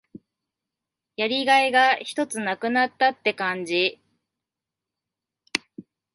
[1.15, 4.01] やりがいがひとつ無くなったって感じ。